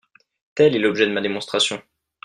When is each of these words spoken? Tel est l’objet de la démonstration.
Tel 0.55 0.75
est 0.75 0.79
l’objet 0.79 1.05
de 1.05 1.13
la 1.13 1.21
démonstration. 1.21 1.79